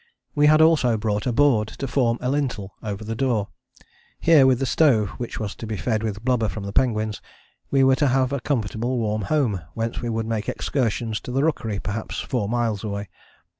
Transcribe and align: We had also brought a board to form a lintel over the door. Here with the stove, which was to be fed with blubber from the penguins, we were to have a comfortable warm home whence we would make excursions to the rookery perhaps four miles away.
We 0.33 0.47
had 0.47 0.63
also 0.63 0.97
brought 0.97 1.27
a 1.27 1.31
board 1.31 1.67
to 1.67 1.87
form 1.87 2.17
a 2.21 2.29
lintel 2.31 2.73
over 2.81 3.03
the 3.03 3.13
door. 3.13 3.49
Here 4.19 4.47
with 4.47 4.57
the 4.57 4.65
stove, 4.65 5.09
which 5.19 5.39
was 5.39 5.53
to 5.53 5.67
be 5.67 5.77
fed 5.77 6.01
with 6.01 6.25
blubber 6.25 6.49
from 6.49 6.63
the 6.63 6.73
penguins, 6.73 7.21
we 7.69 7.83
were 7.83 7.97
to 7.97 8.07
have 8.07 8.33
a 8.33 8.39
comfortable 8.39 8.97
warm 8.97 9.21
home 9.21 9.61
whence 9.75 10.01
we 10.01 10.09
would 10.09 10.25
make 10.25 10.49
excursions 10.49 11.19
to 11.19 11.31
the 11.31 11.43
rookery 11.43 11.77
perhaps 11.77 12.19
four 12.19 12.49
miles 12.49 12.83
away. 12.83 13.09